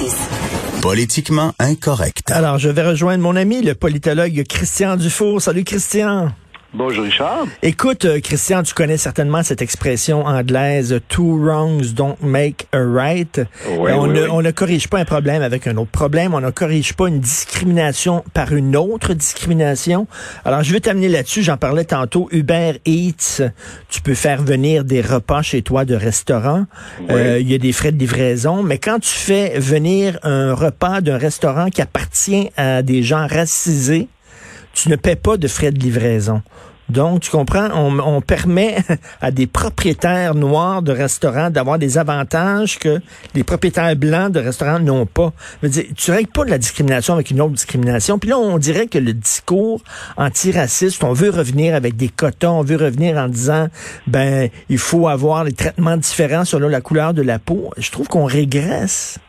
6. 0.00 0.80
Politiquement 0.80 1.52
incorrect. 1.58 2.30
Alors, 2.30 2.58
je 2.58 2.70
vais 2.70 2.82
rejoindre 2.82 3.22
mon 3.22 3.36
ami, 3.36 3.60
le 3.60 3.74
politologue 3.74 4.44
Christian 4.48 4.96
Dufour. 4.96 5.42
Salut, 5.42 5.64
Christian. 5.64 6.32
Bonjour 6.72 7.02
Richard. 7.02 7.46
Écoute, 7.62 8.04
euh, 8.04 8.20
Christian, 8.20 8.62
tu 8.62 8.74
connais 8.74 8.96
certainement 8.96 9.42
cette 9.42 9.60
expression 9.60 10.24
anglaise 10.24 11.00
Two 11.08 11.36
wrongs 11.36 11.94
don't 11.94 12.14
make 12.22 12.68
a 12.72 12.78
right. 12.78 13.38
Euh, 13.38 13.44
on, 13.76 14.06
oui, 14.06 14.08
ne, 14.14 14.22
oui. 14.22 14.28
on 14.30 14.40
ne 14.40 14.52
corrige 14.52 14.86
pas 14.86 15.00
un 15.00 15.04
problème 15.04 15.42
avec 15.42 15.66
un 15.66 15.76
autre 15.78 15.90
problème. 15.90 16.32
On 16.32 16.40
ne 16.40 16.50
corrige 16.50 16.92
pas 16.92 17.08
une 17.08 17.18
discrimination 17.18 18.24
par 18.34 18.52
une 18.52 18.76
autre 18.76 19.14
discrimination. 19.14 20.06
Alors, 20.44 20.62
je 20.62 20.72
vais 20.72 20.78
t'amener 20.78 21.08
là-dessus. 21.08 21.42
J'en 21.42 21.56
parlais 21.56 21.84
tantôt. 21.84 22.28
Uber 22.30 22.74
Eats, 22.86 23.42
tu 23.88 24.00
peux 24.00 24.14
faire 24.14 24.40
venir 24.40 24.84
des 24.84 25.00
repas 25.00 25.42
chez 25.42 25.62
toi 25.62 25.84
de 25.84 25.96
restaurant. 25.96 26.66
Euh, 27.10 27.38
Il 27.40 27.50
y 27.50 27.54
a 27.56 27.58
des 27.58 27.72
frais 27.72 27.90
de 27.90 27.98
livraison. 27.98 28.62
Mais 28.62 28.78
quand 28.78 29.00
tu 29.00 29.10
fais 29.10 29.58
venir 29.58 30.20
un 30.22 30.54
repas 30.54 31.00
d'un 31.00 31.18
restaurant 31.18 31.68
qui 31.68 31.82
appartient 31.82 32.50
à 32.56 32.82
des 32.82 33.02
gens 33.02 33.26
racisés, 33.26 34.06
tu 34.72 34.88
ne 34.88 34.96
paies 34.96 35.16
pas 35.16 35.36
de 35.36 35.48
frais 35.48 35.72
de 35.72 35.78
livraison. 35.78 36.42
Donc, 36.90 37.20
tu 37.20 37.30
comprends, 37.30 37.68
on, 37.72 38.00
on 38.00 38.20
permet 38.20 38.78
à 39.20 39.30
des 39.30 39.46
propriétaires 39.46 40.34
noirs 40.34 40.82
de 40.82 40.90
restaurants 40.90 41.48
d'avoir 41.48 41.78
des 41.78 41.98
avantages 41.98 42.80
que 42.80 43.00
les 43.34 43.44
propriétaires 43.44 43.94
blancs 43.94 44.32
de 44.32 44.40
restaurants 44.40 44.80
n'ont 44.80 45.06
pas. 45.06 45.32
Je 45.62 45.68
veux 45.68 45.72
dire, 45.72 45.84
tu 45.96 46.10
règles 46.10 46.32
pas 46.32 46.44
de 46.44 46.50
la 46.50 46.58
discrimination 46.58 47.14
avec 47.14 47.30
une 47.30 47.40
autre 47.40 47.52
discrimination. 47.52 48.18
Puis 48.18 48.30
là, 48.30 48.38
on 48.38 48.58
dirait 48.58 48.88
que 48.88 48.98
le 48.98 49.12
discours 49.12 49.82
antiraciste, 50.16 51.04
on 51.04 51.12
veut 51.12 51.30
revenir 51.30 51.76
avec 51.76 51.96
des 51.96 52.08
quotas, 52.08 52.50
on 52.50 52.62
veut 52.62 52.76
revenir 52.76 53.16
en 53.18 53.28
disant, 53.28 53.68
ben, 54.08 54.48
il 54.68 54.78
faut 54.78 55.06
avoir 55.06 55.44
des 55.44 55.52
traitements 55.52 55.96
différents 55.96 56.44
selon 56.44 56.68
la 56.68 56.80
couleur 56.80 57.14
de 57.14 57.22
la 57.22 57.38
peau. 57.38 57.70
Je 57.78 57.90
trouve 57.92 58.08
qu'on 58.08 58.24
régresse. 58.24 59.20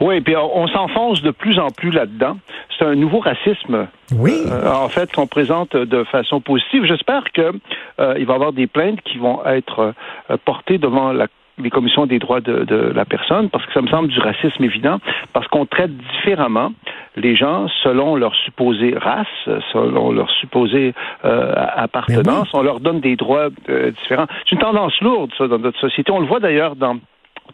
Oui, 0.00 0.20
puis 0.20 0.36
on, 0.36 0.58
on 0.62 0.66
s'enfonce 0.68 1.22
de 1.22 1.30
plus 1.30 1.58
en 1.58 1.68
plus 1.70 1.90
là-dedans. 1.90 2.38
C'est 2.78 2.84
un 2.86 2.94
nouveau 2.94 3.18
racisme, 3.20 3.86
Oui. 4.12 4.32
euh, 4.46 4.70
en 4.72 4.88
fait, 4.88 5.12
qu'on 5.12 5.26
présente 5.26 5.76
de 5.76 6.04
façon 6.04 6.40
positive. 6.40 6.84
J'espère 6.86 7.24
que 7.32 7.52
euh, 8.00 8.14
il 8.18 8.24
va 8.26 8.32
y 8.32 8.36
avoir 8.36 8.52
des 8.52 8.66
plaintes 8.66 9.00
qui 9.02 9.18
vont 9.18 9.44
être 9.44 9.92
euh, 10.30 10.36
portées 10.44 10.78
devant 10.78 11.12
la 11.12 11.26
les 11.62 11.68
commissions 11.68 12.06
des 12.06 12.18
droits 12.18 12.40
de, 12.40 12.64
de 12.64 12.76
la 12.94 13.04
personne, 13.04 13.50
parce 13.50 13.66
que 13.66 13.72
ça 13.74 13.82
me 13.82 13.88
semble 13.88 14.08
du 14.08 14.18
racisme 14.18 14.64
évident, 14.64 14.98
parce 15.34 15.46
qu'on 15.48 15.66
traite 15.66 15.90
différemment 16.14 16.72
les 17.16 17.36
gens 17.36 17.66
selon 17.82 18.16
leur 18.16 18.34
supposée 18.34 18.94
race, 18.96 19.26
selon 19.74 20.10
leur 20.10 20.30
supposée 20.40 20.94
euh, 21.26 21.52
appartenance. 21.76 22.48
On 22.54 22.62
leur 22.62 22.80
donne 22.80 23.00
des 23.00 23.14
droits 23.14 23.48
euh, 23.68 23.90
différents. 23.90 24.24
C'est 24.44 24.52
une 24.52 24.58
tendance 24.62 24.98
lourde, 25.02 25.32
ça, 25.36 25.48
dans 25.48 25.58
notre 25.58 25.78
société. 25.80 26.10
On 26.10 26.20
le 26.20 26.26
voit 26.26 26.40
d'ailleurs 26.40 26.76
dans 26.76 26.96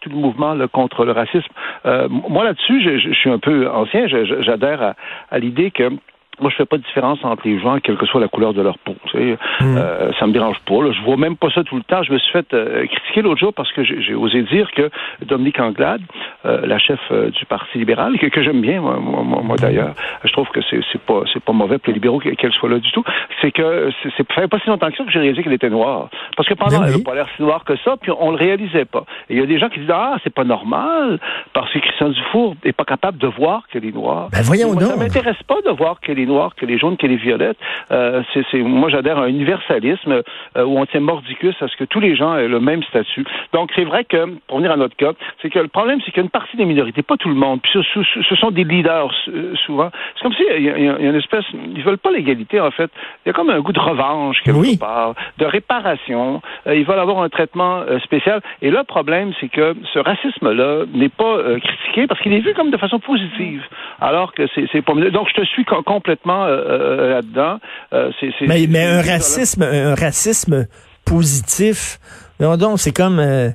tout 0.00 0.10
le 0.10 0.16
mouvement 0.16 0.56
contre 0.68 1.04
le 1.04 1.12
racisme. 1.12 1.48
Euh, 1.86 2.08
moi, 2.08 2.44
là-dessus, 2.44 2.82
je, 2.82 3.12
suis 3.12 3.30
un 3.30 3.38
peu 3.38 3.68
ancien. 3.68 4.06
J'adhère 4.06 4.94
à 5.30 5.38
l'idée 5.38 5.70
que 5.70 5.90
moi, 6.40 6.50
je 6.50 6.56
fais 6.56 6.66
pas 6.66 6.76
de 6.76 6.82
différence 6.82 7.18
entre 7.24 7.46
les 7.46 7.58
gens, 7.58 7.78
quelle 7.80 7.96
que 7.96 8.06
soit 8.06 8.20
la 8.20 8.28
couleur 8.28 8.52
de 8.52 8.62
leur 8.62 8.78
peau. 8.78 8.94
Tu 9.06 9.18
sais. 9.18 9.38
Euh, 9.62 10.12
ça 10.18 10.26
me 10.26 10.32
dérange 10.32 10.58
pas. 10.60 10.82
Là. 10.82 10.92
Je 10.92 11.02
vois 11.02 11.16
même 11.16 11.36
pas 11.36 11.50
ça 11.50 11.64
tout 11.64 11.76
le 11.76 11.82
temps. 11.82 12.02
Je 12.02 12.12
me 12.12 12.18
suis 12.18 12.32
fait 12.32 12.52
euh, 12.52 12.86
critiquer 12.86 13.22
l'autre 13.22 13.40
jour 13.40 13.54
parce 13.54 13.72
que 13.72 13.82
j'ai 13.84 14.14
osé 14.14 14.42
dire 14.42 14.70
que 14.72 14.90
Dominique 15.24 15.58
Anglade, 15.60 16.02
euh, 16.44 16.66
la 16.66 16.78
chef 16.78 17.00
du 17.10 17.44
Parti 17.46 17.78
libéral, 17.78 18.18
que, 18.18 18.26
que 18.26 18.42
j'aime 18.42 18.60
bien, 18.60 18.80
moi, 18.80 18.98
moi, 19.00 19.22
moi, 19.22 19.42
moi, 19.42 19.56
d'ailleurs, 19.56 19.94
je 20.24 20.32
trouve 20.32 20.48
que 20.48 20.60
c'est 20.68 21.00
pas 21.02 21.22
c'est 21.32 21.42
pas 21.42 21.52
mauvais 21.52 21.78
pour 21.78 21.88
les 21.88 21.94
libéraux 21.94 22.18
qu'elle 22.18 22.52
soit 22.52 22.68
là 22.68 22.78
du 22.78 22.90
tout. 22.92 23.04
C'est 23.40 23.50
que 23.50 23.90
c'est 24.02 24.32
fait 24.32 24.48
pas 24.48 24.58
si 24.58 24.68
longtemps 24.68 24.90
que 24.90 24.96
ça 24.96 25.04
que 25.04 25.10
j'ai 25.10 25.20
réalisé 25.20 25.42
qu'elle 25.42 25.52
était 25.52 25.70
noire. 25.70 26.08
Parce 26.36 26.48
que 26.48 26.54
pendant, 26.54 26.80
Ben 26.80 26.86
oui. 26.86 26.90
elle 26.92 26.98
n'a 26.98 27.04
pas 27.04 27.14
l'air 27.14 27.28
si 27.36 27.42
noire 27.42 27.64
que 27.64 27.76
ça, 27.84 27.96
puis 28.00 28.12
on 28.18 28.30
le 28.30 28.36
réalisait 28.36 28.84
pas. 28.84 29.04
Et 29.30 29.34
il 29.34 29.40
y 29.40 29.42
a 29.42 29.46
des 29.46 29.58
gens 29.58 29.68
qui 29.68 29.80
disent 29.80 29.90
ah 29.92 30.16
c'est 30.22 30.34
pas 30.34 30.44
normal 30.44 31.18
parce 31.52 31.72
que 31.72 31.78
Christian 31.78 32.10
Dufour 32.10 32.56
est 32.64 32.72
pas 32.72 32.84
capable 32.84 33.18
de 33.18 33.26
voir 33.26 33.66
qu'elle 33.68 33.84
est 33.84 33.94
noire. 33.94 34.28
Ben 34.32 34.42
voyons 34.42 34.72
Moi, 34.72 34.82
Ça 34.82 34.96
m'intéresse 34.96 35.42
pas 35.46 35.60
de 35.64 35.70
voir 35.70 36.00
qu'elle 36.00 36.18
est 36.18 36.25
noire, 36.26 36.54
qu'elle 36.54 36.70
est 36.70 36.78
jaune, 36.78 36.96
qu'elle 36.96 37.12
est 37.12 37.16
violette. 37.16 37.56
Euh, 37.92 38.22
c'est, 38.34 38.44
c'est- 38.50 38.58
moi, 38.58 38.88
j'adhère 38.90 39.18
à 39.18 39.22
un 39.24 39.28
universalisme 39.28 40.22
euh, 40.56 40.64
où 40.64 40.78
on 40.78 40.86
tient 40.86 41.00
mordicus 41.00 41.54
à 41.62 41.68
ce 41.68 41.76
que 41.76 41.84
tous 41.84 42.00
les 42.00 42.14
gens 42.16 42.36
aient 42.36 42.48
le 42.48 42.60
même 42.60 42.82
statut. 42.84 43.24
Donc, 43.52 43.70
c'est 43.74 43.84
vrai 43.84 44.04
que, 44.04 44.26
pour 44.48 44.58
venir 44.58 44.72
à 44.72 44.76
notre 44.76 44.96
cas, 44.96 45.12
c'est 45.40 45.50
que 45.50 45.58
le 45.58 45.68
problème, 45.68 46.00
c'est 46.04 46.10
qu'il 46.12 46.18
y 46.18 46.20
a 46.20 46.24
une 46.24 46.30
partie 46.30 46.56
des 46.56 46.64
minorités, 46.64 47.02
pas 47.02 47.16
tout 47.16 47.28
le 47.28 47.34
monde, 47.34 47.60
puis 47.62 47.70
ce, 47.72 47.82
ce- 47.82 48.22
ce 48.22 48.34
sont 48.36 48.50
des 48.50 48.64
leaders 48.64 49.10
euh, 49.28 49.54
souvent. 49.64 49.90
C'est 50.16 50.22
comme 50.22 50.34
si 50.34 50.44
il 50.56 50.62
y, 50.64 50.70
a, 50.70 50.78
il 50.78 50.84
y 50.84 50.88
a 50.88 50.98
une 50.98 51.14
espèce, 51.14 51.44
ils 51.52 51.82
veulent 51.82 51.98
pas 51.98 52.10
l'égalité 52.10 52.60
en 52.60 52.70
fait. 52.70 52.90
Il 53.24 53.28
y 53.28 53.30
a 53.30 53.32
comme 53.32 53.50
un 53.50 53.60
goût 53.60 53.72
de 53.72 53.80
revanche 53.80 54.40
quelque 54.42 54.56
Oui. 54.58 54.76
part, 54.78 55.14
de 55.38 55.44
réparation. 55.46 56.42
Euh, 56.66 56.74
ils 56.74 56.84
veulent 56.84 56.98
avoir 56.98 57.22
un 57.22 57.28
traitement 57.28 57.82
spécial. 58.04 58.40
Et 58.62 58.70
le 58.70 58.82
problème, 58.84 59.32
c'est 59.40 59.48
que 59.48 59.74
ce 59.92 59.98
racisme-là 59.98 60.84
n'est 60.94 61.08
pas 61.08 61.38
critiqué 61.60 62.06
parce 62.06 62.20
qu'il 62.20 62.32
est 62.32 62.40
vu 62.40 62.54
comme 62.54 62.70
de 62.70 62.76
façon 62.76 62.98
positive, 62.98 63.62
alors 64.00 64.32
que 64.34 64.42
c'est, 64.54 64.82
pas. 64.82 64.94
Donc, 64.94 65.28
je 65.28 65.34
te 65.34 65.44
suis 65.46 65.64
co- 65.64 65.82
complètement 66.16 66.44
euh, 66.46 66.64
euh, 66.68 67.10
là-dedans. 67.14 67.58
Euh, 67.92 68.10
c'est, 68.20 68.30
c'est- 68.38 68.46
Mais, 68.46 68.84
un 68.84 69.02
racisme, 69.02 69.62
un 69.62 69.94
racisme 69.94 70.66
positif, 71.04 71.98
non, 72.40 72.56
donc 72.56 72.78
c'est 72.78 72.94
comme 72.94 73.18
euh, 73.18 73.48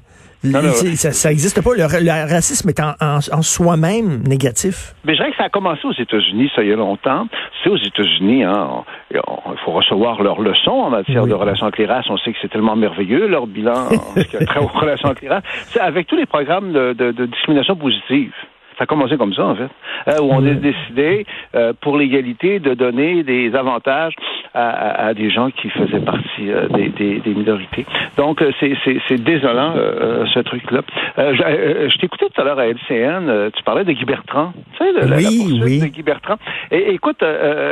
Non, 0.43 0.61
non. 0.63 0.71
ça, 0.71 1.11
ça 1.11 1.31
existe 1.31 1.61
pas. 1.63 1.75
Le, 1.75 1.83
ra- 1.85 1.99
le 1.99 2.31
racisme 2.33 2.69
est 2.69 2.79
en, 2.79 2.93
en- 2.99 3.19
en 3.31 3.41
soi-même 3.43 4.23
négatif. 4.27 4.93
Mais 5.05 5.13
je 5.13 5.19
dirais 5.19 5.31
que 5.31 5.37
ça 5.37 5.43
a 5.45 5.49
commencé 5.49 5.81
aux 5.85 5.93
États-Unis, 5.93 6.49
ça 6.55 6.63
y 6.63 6.71
a 6.71 6.75
longtemps. 6.75 7.27
C'est 7.63 7.69
aux 7.69 7.77
États-Unis, 7.77 8.43
hein, 8.43 8.83
il 9.13 9.19
faut 9.63 9.71
recevoir 9.71 10.23
leurs 10.23 10.41
leçons 10.41 10.71
en 10.71 10.89
matière 10.89 11.23
Oui. 11.23 11.29
de 11.29 11.35
relations 11.35 11.67
avec 11.67 11.77
les 11.77 11.85
races. 11.85 12.09
On 12.09 12.17
sait 12.17 12.31
que 12.31 12.37
c'est 12.41 12.49
tellement 12.51 12.75
merveilleux, 12.75 13.27
leur 13.27 13.45
bilan 13.45 13.89
en 13.91 14.15
ce 14.15 14.21
qui 14.27 14.37
a 14.37 14.45
trait 14.45 14.59
aux 14.59 14.67
relations 14.67 15.09
avec 15.09 15.21
les 15.21 15.29
races. 15.29 15.43
C'est 15.67 15.79
avec 15.81 16.07
tous 16.07 16.15
les 16.15 16.25
programmes 16.25 16.71
de, 16.73 16.93
de- 16.93 17.11
de 17.11 17.25
discrimination 17.27 17.75
positive. 17.75 18.31
Ça 18.81 18.85
a 18.85 18.87
commencé 18.87 19.15
comme 19.15 19.31
ça, 19.35 19.45
en 19.45 19.55
fait, 19.55 19.69
euh, 20.07 20.21
où 20.23 20.31
on 20.31 20.43
a 20.43 20.55
décidé, 20.55 21.27
euh, 21.53 21.71
pour 21.81 21.99
l'égalité, 21.99 22.57
de 22.59 22.73
donner 22.73 23.21
des 23.21 23.53
avantages 23.55 24.15
à, 24.55 24.69
à- 24.69 25.05
à 25.09 25.13
des 25.13 25.29
gens 25.29 25.51
qui 25.51 25.69
faisaient 25.69 25.99
partie 25.99 26.49
euh, 26.49 26.67
des, 26.69 26.89
des- 26.89 27.19
des 27.19 27.33
minorités. 27.35 27.85
Donc, 28.17 28.43
c'est- 28.59 28.73
désolant, 29.23 29.73
ce 30.33 30.39
truc-là. 30.39 30.81
Je 31.17 31.89
je 31.91 31.97
t'écoutais 31.99 32.25
tout 32.33 32.41
à 32.41 32.43
l'heure 32.43 32.57
à 32.57 32.65
LCN, 32.65 33.51
tu 33.55 33.61
parlais 33.63 33.83
de 33.83 33.91
Guy 33.91 34.03
Bertrand. 34.05 34.51
Tu 34.77 34.83
sais, 34.83 34.91
la, 34.93 35.05
la 35.05 35.17
Oui, 35.17 35.37
poursuite 35.37 35.63
oui. 35.63 35.79
de 35.81 35.85
Guy 35.85 36.01
Bertrand. 36.01 36.37
Et, 36.71 36.93
écoute, 36.93 37.21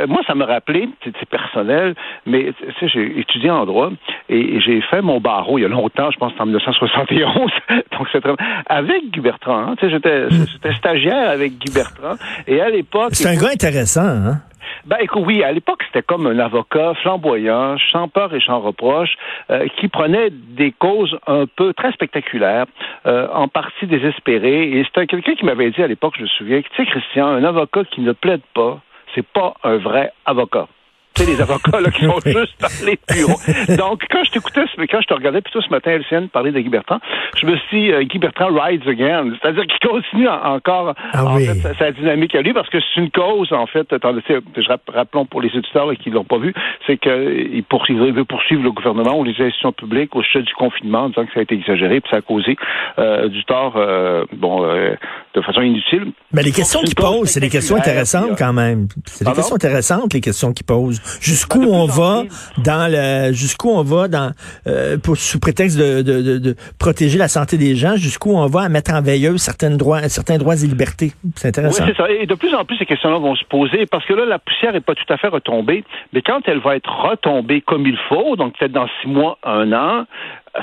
moi, 0.06 0.20
ça 0.28 0.36
me 0.36 0.44
rappelait, 0.44 0.88
c'est 1.02 1.28
personnel, 1.28 1.94
mais 2.24 2.52
tu 2.56 2.72
sais, 2.78 2.86
j'ai 2.88 3.18
étudié 3.18 3.50
en 3.50 3.66
droit 3.66 3.90
et, 4.28 4.38
et 4.56 4.60
j'ai 4.60 4.80
fait 4.82 5.02
mon 5.02 5.18
barreau 5.18 5.58
il 5.58 5.62
y 5.62 5.64
a 5.64 5.68
longtemps, 5.68 6.12
je 6.12 6.18
pense 6.18 6.32
en 6.38 6.46
1971. 6.46 7.50
Donc, 7.98 8.06
c'est 8.12 8.20
très... 8.20 8.32
Avec 8.66 9.10
Guy 9.10 9.18
Bertrand, 9.20 9.58
hein, 9.58 9.74
tu 9.80 9.86
sais, 9.86 9.90
j'étais 9.92 10.28
j'étais 10.30 10.72
stagiaire 11.00 11.30
avec 11.30 11.58
Guy 11.58 11.72
Bertrand. 11.72 12.16
Et 12.46 12.60
à 12.60 12.70
l'époque... 12.70 13.10
C'est 13.12 13.28
un 13.28 13.36
gars 13.36 13.50
intéressant, 13.52 14.06
hein? 14.06 14.40
Ben 14.86 14.96
écoute, 15.00 15.24
oui, 15.26 15.42
à 15.42 15.52
l'époque, 15.52 15.82
c'était 15.86 16.02
comme 16.02 16.26
un 16.26 16.38
avocat 16.38 16.94
flamboyant, 17.02 17.76
sans 17.92 18.08
peur 18.08 18.34
et 18.34 18.40
sans 18.40 18.60
reproche, 18.60 19.10
euh, 19.50 19.66
qui 19.78 19.88
prenait 19.88 20.30
des 20.30 20.72
causes 20.72 21.18
un 21.26 21.44
peu 21.46 21.74
très 21.74 21.92
spectaculaires, 21.92 22.64
euh, 23.06 23.28
en 23.32 23.48
partie 23.48 23.86
désespérées. 23.86 24.78
Et 24.78 24.84
c'était 24.84 25.06
quelqu'un 25.06 25.34
qui 25.34 25.44
m'avait 25.44 25.70
dit 25.70 25.82
à 25.82 25.86
l'époque, 25.86 26.14
je 26.16 26.22
me 26.22 26.28
souviens, 26.28 26.62
tu 26.62 26.68
sais, 26.76 26.90
Christian, 26.90 27.26
un 27.26 27.44
avocat 27.44 27.84
qui 27.84 28.00
ne 28.00 28.12
plaide 28.12 28.42
pas, 28.54 28.80
c'est 29.14 29.26
pas 29.26 29.54
un 29.64 29.76
vrai 29.76 30.12
avocat. 30.24 30.66
Tu 31.14 31.24
sais, 31.24 31.30
les 31.32 31.40
avocats 31.40 31.80
là, 31.80 31.90
qui 31.90 32.04
sont 32.04 32.20
juste 32.24 32.54
dans 32.60 32.86
les 32.86 32.98
bureaux. 33.12 33.38
Donc, 33.76 34.04
quand 34.10 34.22
je 34.24 34.30
t'écoutais, 34.30 34.62
quand 34.88 35.00
je 35.00 35.06
te 35.08 35.14
regardais 35.14 35.40
plutôt 35.40 35.60
ce 35.60 35.68
matin, 35.68 35.90
LCN, 35.90 36.28
parler 36.28 36.52
de 36.52 36.60
Guy 36.60 36.68
Bertrand, 36.68 37.00
je 37.36 37.46
me 37.46 37.56
suis 37.56 37.82
dit, 37.86 37.92
euh, 37.92 38.02
Guy 38.04 38.18
Bertrand 38.18 38.46
rides 38.48 38.86
again. 38.88 39.32
C'est-à-dire 39.42 39.64
qu'il 39.66 39.88
continue 39.88 40.28
en- 40.28 40.54
encore 40.54 40.94
Ah 41.12 41.24
en 41.26 41.36
oui. 41.36 41.46
fait, 41.46 41.54
sa, 41.56 41.74
sa 41.74 41.90
dynamique 41.92 42.34
à 42.36 42.42
lui, 42.42 42.52
parce 42.52 42.68
que 42.68 42.78
c'est 42.80 43.00
une 43.00 43.10
cause, 43.10 43.52
en 43.52 43.66
fait, 43.66 43.92
attendez, 43.92 44.20
je 44.28 44.68
rapp- 44.68 44.88
rappelons 44.88 45.26
pour 45.26 45.40
les 45.42 45.48
éditeurs 45.48 45.86
là, 45.86 45.96
qui 45.96 46.10
l'ont 46.10 46.24
pas 46.24 46.38
vu, 46.38 46.54
c'est 46.86 46.96
qu'il 46.96 47.64
poursuivre, 47.68 48.06
il 48.06 48.12
veut 48.12 48.24
poursuivre 48.24 48.62
le 48.62 48.70
gouvernement 48.70 49.18
ou 49.18 49.24
les 49.24 49.32
institutions 49.32 49.72
publiques 49.72 50.14
au 50.14 50.22
sujet 50.22 50.42
du 50.42 50.54
confinement, 50.54 51.00
en 51.04 51.08
disant 51.08 51.26
que 51.26 51.32
ça 51.34 51.40
a 51.40 51.42
été 51.42 51.54
exagéré, 51.56 52.00
puis 52.00 52.10
ça 52.10 52.18
a 52.18 52.22
causé 52.22 52.56
euh, 52.98 53.28
du 53.28 53.44
tort, 53.44 53.74
euh, 53.76 54.24
bon, 54.32 54.64
euh, 54.64 54.94
de 55.34 55.40
façon 55.42 55.60
inutile. 55.62 56.12
Mais 56.32 56.42
les 56.42 56.50
questions 56.50 56.80
C'est 56.80 56.86
qu'il 56.88 56.98
une 56.98 57.04
cause 57.04 57.18
pose, 57.20 57.28
c'est 57.28 57.40
des 57.40 57.48
questions 57.48 57.76
intéressantes 57.76 58.30
euh, 58.32 58.36
quand 58.36 58.52
même. 58.52 58.88
C'est 59.06 59.24
des 59.24 59.32
questions 59.32 59.54
intéressantes, 59.56 60.12
les 60.12 60.20
questions 60.20 60.52
qu'il 60.52 60.66
pose. 60.66 61.00
Jusqu'où 61.20 61.60
Ben, 61.60 61.66
de 61.66 61.70
on 61.70 61.86
va 61.86 62.22
dans 62.58 62.90
le, 62.90 63.32
jusqu'où 63.32 63.68
on 63.70 63.82
va 63.82 64.08
dans, 64.08 64.32
euh, 64.66 64.98
pour, 64.98 65.16
sous 65.16 65.38
prétexte 65.38 65.78
de, 65.78 66.02
de, 66.02 66.20
de, 66.22 66.38
de 66.38 66.56
protéger 66.78 67.16
la 67.18 67.28
santé 67.28 67.58
des 67.58 67.76
gens, 67.76 67.94
jusqu'où 67.96 68.32
on 68.34 68.46
va 68.46 68.62
à 68.62 68.68
mettre 68.68 68.92
en 68.92 69.02
veilleuse 69.02 69.40
certaines 69.40 69.76
droits, 69.76 70.08
certains 70.08 70.38
droits 70.38 70.54
et 70.56 70.66
libertés. 70.66 71.12
C'est 71.36 71.44
Oui, 71.44 71.48
intéressant. 71.48 71.84
c'est 71.86 71.96
ça. 71.96 72.10
Et 72.10 72.26
de 72.26 72.34
plus 72.34 72.52
en 72.54 72.64
plus, 72.64 72.76
ces 72.78 72.86
questions-là 72.86 73.18
vont 73.18 73.36
se 73.36 73.44
poser 73.44 73.86
parce 73.86 74.04
que 74.06 74.14
là, 74.14 74.24
la 74.24 74.38
poussière 74.40 74.72
n'est 74.72 74.80
pas 74.80 74.94
tout 74.94 75.10
à 75.12 75.16
fait 75.16 75.28
retombée. 75.28 75.84
Mais 76.12 76.22
quand 76.22 76.40
elle 76.46 76.58
va 76.60 76.74
être 76.76 76.90
retombée 76.90 77.60
comme 77.60 77.86
il 77.86 77.98
faut, 78.08 78.34
donc 78.36 78.58
peut-être 78.58 78.72
dans 78.72 78.88
six 79.00 79.08
mois, 79.08 79.38
un 79.44 79.72
an, 79.72 80.06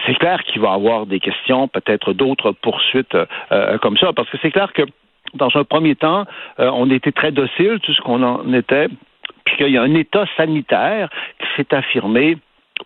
c'est 0.06 0.16
clair 0.16 0.44
qu'il 0.44 0.62
va 0.62 0.72
y 0.72 0.74
avoir 0.74 1.06
des 1.06 1.19
questions, 1.19 1.68
peut-être 1.68 2.13
d'autres 2.13 2.51
poursuites 2.51 3.16
euh, 3.51 3.78
comme 3.78 3.98
ça. 3.98 4.13
Parce 4.13 4.30
que 4.30 4.38
c'est 4.42 4.51
clair 4.51 4.74
que 4.74 4.84
dans 5.34 5.50
un 5.56 5.63
premier 5.63 5.95
temps, 5.95 6.25
euh, 6.60 6.69
on 6.74 6.89
était 6.89 7.12
très 7.12 7.31
docile, 7.31 7.80
tout 7.81 7.94
ce 7.94 8.01
qu'on 8.01 8.24
en 8.24 8.54
était, 8.54 8.88
puis 9.45 9.57
qu'il 9.57 9.69
y 9.69 9.78
a 9.78 9.81
un 9.81 9.94
état 9.94 10.25
sanitaire 10.36 11.10
qui 11.39 11.48
s'est 11.56 11.74
affirmé 11.74 12.38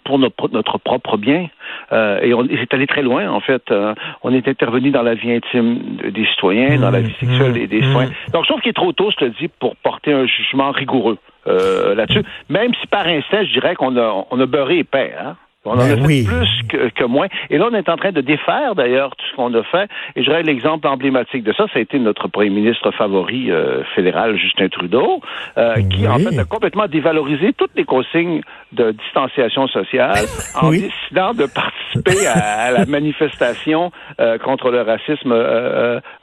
pour 0.03 0.19
notre, 0.19 0.49
notre 0.49 0.77
propre 0.77 1.17
bien. 1.17 1.49
Euh, 1.91 2.19
et 2.21 2.33
on 2.33 2.47
c'est 2.47 2.73
allé 2.73 2.87
très 2.87 3.01
loin, 3.01 3.29
en 3.29 3.39
fait. 3.41 3.63
Euh, 3.71 3.93
on 4.23 4.33
est 4.33 4.47
intervenu 4.47 4.91
dans 4.91 5.01
la 5.03 5.15
vie 5.15 5.31
intime 5.31 5.97
des 5.97 6.25
citoyens, 6.27 6.79
dans 6.79 6.91
la 6.91 7.01
vie 7.01 7.11
mmh, 7.11 7.25
sexuelle 7.25 7.53
des, 7.53 7.67
des 7.67 7.81
mmh, 7.81 7.83
citoyens. 7.83 8.09
Mmh. 8.09 8.31
Donc, 8.31 8.43
je 8.43 8.49
trouve 8.49 8.61
qu'il 8.61 8.69
est 8.69 8.73
trop 8.73 8.93
tôt, 8.93 9.11
je 9.11 9.17
te 9.17 9.25
dis, 9.25 9.47
pour 9.47 9.75
porter 9.77 10.13
un 10.13 10.25
jugement 10.25 10.71
rigoureux 10.71 11.17
euh, 11.47 11.95
là-dessus. 11.95 12.23
Même 12.49 12.73
si 12.79 12.87
par 12.87 13.05
instinct, 13.07 13.43
je 13.43 13.51
dirais 13.51 13.75
qu'on 13.75 13.97
a, 13.97 14.25
on 14.31 14.39
a 14.39 14.45
beurré 14.45 14.79
épais. 14.79 15.13
Hein? 15.19 15.35
On 15.63 15.73
en 15.73 15.75
ben 15.77 15.83
a 15.83 16.07
fait 16.07 16.23
plus 16.23 16.61
que, 16.69 16.89
que, 16.89 17.03
moins. 17.03 17.27
Et 17.51 17.59
là, 17.59 17.69
on 17.71 17.75
est 17.75 17.87
en 17.87 17.95
train 17.95 18.11
de 18.11 18.21
défaire 18.21 18.73
d'ailleurs 18.73 19.15
tout 19.15 19.25
ce 19.29 19.35
qu'on 19.35 19.53
a 19.53 19.61
fait. 19.63 19.87
Et 20.15 20.23
je 20.23 20.31
l'exemple 20.31 20.87
emblématique 20.87 21.43
de 21.43 21.53
ça, 21.53 21.65
ça 21.71 21.77
a 21.77 21.79
été 21.81 21.99
notre 21.99 22.27
premier 22.29 22.49
ministre 22.49 22.89
favori 22.91 23.51
euh, 23.51 23.83
fédéral, 23.93 24.37
Justin 24.37 24.69
Trudeau, 24.69 25.21
euh, 25.57 25.75
qui 25.83 26.07
en 26.07 26.17
fait 26.17 26.35
a 26.35 26.45
complètement 26.45 26.87
dévalorisé 26.87 27.53
toutes 27.53 27.75
les 27.75 27.83
consignes 27.83 28.41
de 28.71 28.91
distanciation 28.91 29.67
sociale 29.67 30.25
en 30.59 30.71
décidant 30.71 31.35
de 31.35 31.45
participer 31.45 32.25
à, 32.25 32.71
la 32.71 32.85
manifestation 32.87 33.91
euh, 34.19 34.39
contre 34.39 34.71
le 34.71 34.81
racisme 34.81 35.31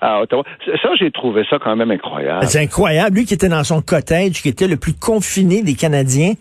à 0.01 0.21
Ottawa. 0.21 0.43
Ça, 0.83 0.89
j'ai 0.99 1.13
trouvé 1.13 1.45
ça 1.49 1.59
quand 1.61 1.77
même 1.77 1.93
incroyable. 1.93 2.45
C'est 2.47 2.61
incroyable. 2.61 3.17
Lui 3.17 3.25
qui 3.25 3.35
était 3.35 3.49
dans 3.49 3.63
son 3.63 3.83
cottage, 3.83 4.43
qui 4.43 4.49
était 4.49 4.67
le 4.67 4.77
plus 4.77 4.95
confiné 4.95 5.63
des 5.63 5.75
Canadiens. 5.75 6.33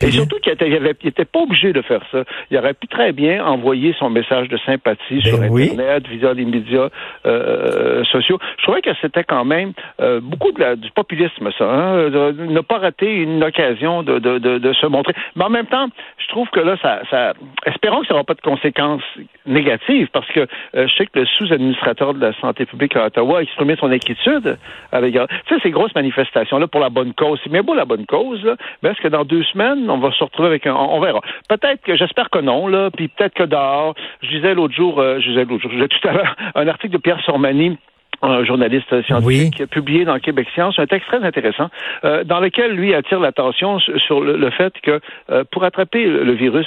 Et 0.00 0.10
surtout 0.10 0.36
qu'il 0.38 0.52
n'était 0.52 1.24
pas 1.24 1.40
obligé 1.40 1.72
de 1.72 1.82
faire 1.82 2.02
ça. 2.10 2.24
Il 2.50 2.58
aurait 2.58 2.74
pu 2.74 2.86
très 2.86 3.12
bien 3.12 3.44
envoyer 3.44 3.94
son 3.98 4.10
message 4.10 4.48
de 4.48 4.58
sympathie 4.58 5.20
sur 5.22 5.38
ben 5.38 5.52
Internet, 5.52 6.06
via 6.08 6.32
les 6.32 6.44
médias 6.44 6.88
euh, 7.26 8.00
euh, 8.00 8.04
sociaux. 8.04 8.38
Je 8.58 8.62
trouvais 8.62 8.82
que 8.82 8.90
c'était 9.00 9.24
quand 9.24 9.44
même 9.44 9.72
euh, 10.00 10.20
beaucoup 10.20 10.52
de 10.52 10.60
la, 10.60 10.76
du 10.76 10.90
populisme, 10.90 11.50
ça. 11.56 11.64
Hein, 11.64 12.10
ne 12.10 12.60
pas 12.60 12.78
rater 12.78 13.12
une 13.12 13.42
occasion 13.42 14.02
de, 14.02 14.18
de, 14.18 14.38
de, 14.38 14.72
se 14.72 14.86
montrer. 14.86 15.14
Mais 15.36 15.44
en 15.44 15.50
même 15.50 15.66
temps, 15.66 15.88
je 16.18 16.28
trouve 16.28 16.48
que 16.50 16.60
là, 16.60 16.76
ça, 16.80 17.00
ça 17.10 17.34
espérons 17.66 18.00
que 18.00 18.06
ça 18.06 18.14
n'aura 18.14 18.24
pas 18.24 18.34
de 18.34 18.40
conséquences 18.40 19.02
négatives, 19.46 20.08
parce 20.12 20.28
que 20.28 20.46
je 20.74 20.94
sais 20.96 21.06
que 21.06 21.18
le 21.20 21.26
sous-administrateur 21.26 22.14
de 22.14 22.20
la 22.20 22.32
santé 22.40 22.66
publique 22.66 22.96
à 22.96 23.06
Ottawa 23.06 23.38
a 23.38 23.42
exprimé 23.42 23.76
son 23.76 23.90
inquiétude 23.90 24.58
avec 24.92 25.14
tu 25.14 25.54
sais, 25.54 25.60
ces 25.62 25.70
grosses 25.70 25.94
manifestations-là 25.94 26.66
pour 26.68 26.80
la 26.80 26.90
bonne 26.90 27.14
cause. 27.14 27.38
C'est 27.42 27.50
bien 27.50 27.62
beau 27.62 27.74
la 27.74 27.84
bonne 27.84 28.06
cause, 28.06 28.42
là, 28.44 28.56
mais 28.82 28.90
est-ce 28.90 29.00
que 29.00 29.08
dans 29.08 29.24
deux 29.24 29.44
semaines, 29.52 29.88
on 29.90 29.98
va 29.98 30.12
se 30.12 30.22
retrouver 30.22 30.48
avec 30.48 30.66
un. 30.66 30.74
On 30.74 31.00
verra. 31.00 31.20
Peut-être 31.48 31.82
que 31.82 31.96
j'espère 31.96 32.30
que 32.30 32.38
non, 32.38 32.66
là, 32.66 32.90
puis 32.90 33.08
peut-être 33.08 33.34
que 33.34 33.44
dehors. 33.44 33.94
Je 34.22 34.28
disais 34.28 34.54
l'autre 34.54 34.74
jour, 34.74 35.00
euh, 35.00 35.20
je 35.20 35.28
disais 35.28 35.44
l'autre 35.44 35.62
jour, 35.62 35.70
je 35.70 35.76
disais 35.76 35.88
tout 35.88 36.08
à 36.08 36.12
l'heure 36.12 36.36
un 36.54 36.68
article 36.68 36.94
de 36.94 36.98
Pierre 36.98 37.20
Sormani 37.24 37.78
un 38.22 38.44
journaliste 38.44 39.02
scientifique 39.06 39.54
qui 39.54 39.62
a 39.62 39.66
publié 39.66 40.04
dans 40.04 40.18
Québec 40.18 40.46
Science 40.52 40.78
un 40.78 40.86
texte 40.86 41.08
très 41.08 41.24
intéressant 41.24 41.70
euh, 42.04 42.22
dans 42.22 42.38
lequel 42.38 42.72
lui 42.72 42.92
attire 42.94 43.18
l'attention 43.18 43.78
sur 43.78 44.20
le, 44.20 44.50
fait 44.50 44.74
que 44.82 45.00
euh, 45.30 45.44
pour 45.50 45.64
attraper 45.64 46.04
le 46.04 46.32
virus, 46.32 46.66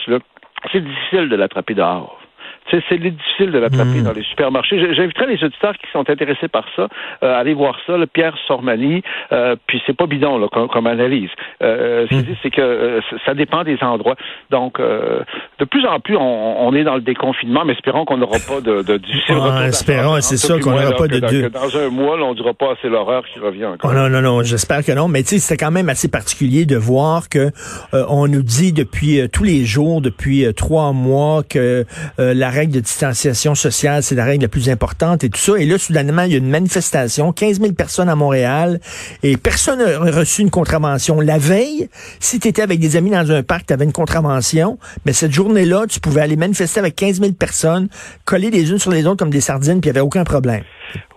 c'est 0.72 0.84
difficile 0.84 1.30
de 1.30 1.36
l'attraper 1.36 1.76
dehors 1.76 2.23
c'est 2.72 2.98
difficile 2.98 3.52
de 3.52 3.60
l'attraper 3.60 4.00
hmm. 4.00 4.04
dans 4.04 4.14
les 4.14 4.24
supermarchés. 4.24 4.94
J'inviterais 4.94 5.28
les 5.28 5.44
auditeurs 5.44 5.74
qui 5.74 5.90
sont 5.92 6.10
intéressés 6.10 6.48
par 6.48 6.66
ça 6.76 6.88
euh, 7.24 7.36
à 7.36 7.38
aller 7.38 7.54
voir 7.54 7.78
ça. 7.86 7.98
Le 7.98 8.08
Pierre 8.08 8.36
Sormani, 8.48 9.04
euh, 9.32 9.56
puis 9.68 9.82
c'est 9.86 9.96
pas 9.96 10.08
bidon 10.08 10.38
là, 10.38 10.48
comme, 10.50 10.88
analyse. 10.88 11.30
Euh, 11.62 12.08
ce 12.10 12.16
hmm. 12.16 12.36
c'est 12.42 12.50
que 12.50 12.62
euh, 12.62 13.02
ça 13.26 13.34
dépend 13.34 13.64
des 13.64 13.78
endroits. 13.82 14.16
Donc, 14.50 14.80
de 14.80 15.66
plus 15.66 15.86
en 15.86 16.00
plus, 16.00 16.16
on, 16.16 16.68
on, 16.68 16.74
est 16.74 16.84
dans 16.84 16.96
le 16.96 17.02
déconfinement, 17.02 17.66
mais 17.66 17.74
espérons 17.74 18.06
qu'on 18.06 18.18
n'aura 18.18 18.38
pas 18.48 18.62
de, 18.62 18.82
de 18.82 18.98
difficile 18.98 19.36
ah, 19.40 19.68
Espérons, 19.68 20.22
c'est 20.22 20.38
ça 20.38 20.60
qu'on 20.60 20.72
n'aura 20.72 20.92
pas 20.92 21.08
de... 21.08 21.20
Dans, 21.20 21.62
dans 21.62 21.78
un 21.78 21.90
mois, 21.90 22.18
là, 22.18 22.26
on 22.26 22.34
dira 22.34 22.54
pas 22.54 22.76
c'est 22.82 22.90
l'horreur 22.90 23.24
qui 23.26 23.40
revient 23.40 23.66
encore. 23.66 23.92
Oh, 23.92 23.96
non, 23.96 24.10
non, 24.10 24.22
non, 24.22 24.44
j'espère 24.44 24.84
que 24.84 24.92
non. 24.92 25.08
Mais 25.08 25.24
tu 25.24 25.30
sais, 25.30 25.40
c'était 25.40 25.64
quand 25.64 25.72
même 25.72 25.90
assez 25.90 26.10
particulier 26.10 26.66
de 26.66 26.76
voir 26.76 27.30
que 27.30 27.52
on 27.92 28.28
nous 28.28 28.44
dit 28.44 28.74
depuis 28.74 29.22
tous 29.32 29.44
les 29.44 29.66
jours, 29.66 30.02
depuis 30.02 30.46
trois 30.56 30.92
mois, 30.94 31.44
que 31.44 31.86
la 32.18 32.50
règle 32.54 32.74
de 32.74 32.80
distanciation 32.80 33.56
sociale, 33.56 34.02
c'est 34.04 34.16
la 34.16 34.24
règle 34.24 34.44
la 34.44 34.48
plus 34.48 34.70
importante 34.70 35.26
et 35.26 35.30
tout 35.30 35.40
ça. 35.40 35.58
Et 35.58 35.66
là, 35.66 35.78
soudainement, 35.78 36.22
il 36.24 36.32
y 36.32 36.36
a 36.36 36.38
une 36.38 36.50
manifestation, 36.50 37.34
15 37.34 37.60
000 37.60 37.74
personnes 37.74 38.10
à 38.10 38.16
Montréal, 38.16 38.80
et 39.24 39.36
personne 39.36 39.80
n'a 39.80 40.12
reçu 40.12 40.42
une 40.42 40.50
contravention. 40.50 41.20
La 41.20 41.38
veille, 41.38 41.90
si 42.20 42.40
tu 42.40 42.48
étais 42.48 42.62
avec 42.62 42.80
des 42.80 42.96
amis 42.96 43.10
dans 43.10 43.30
un 43.32 43.44
parc, 43.44 43.66
tu 43.68 43.74
avais 43.74 43.86
une 43.86 43.92
contravention, 43.92 44.78
mais 45.06 45.14
cette 45.14 45.34
journée-là, 45.34 45.88
tu 45.90 46.00
pouvais 46.00 46.22
aller 46.22 46.38
manifester 46.38 46.80
avec 46.80 46.96
15 46.96 47.20
000 47.20 47.34
personnes, 47.34 47.90
coller 48.26 48.50
les 48.50 48.72
unes 48.72 48.80
sur 48.80 48.92
les 48.92 49.06
autres 49.06 49.18
comme 49.18 49.32
des 49.32 49.42
sardines, 49.42 49.82
puis 49.82 49.90
il 49.90 49.94
n'y 49.94 49.98
avait 49.98 50.06
aucun 50.06 50.24
problème. 50.24 50.64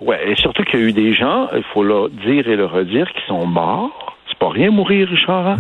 Ouais, 0.00 0.30
et 0.30 0.36
surtout 0.36 0.64
qu'il 0.64 0.80
y 0.80 0.82
a 0.82 0.86
eu 0.86 0.92
des 0.92 1.14
gens, 1.14 1.48
il 1.54 1.64
faut 1.72 1.84
le 1.84 2.10
dire 2.26 2.48
et 2.48 2.56
le 2.56 2.66
redire, 2.66 3.06
qui 3.12 3.26
sont 3.28 3.46
morts. 3.46 4.16
C'est 4.28 4.38
pas 4.38 4.50
rien 4.50 4.70
mourir, 4.70 5.08
Richard. 5.08 5.46
Hein? 5.46 5.56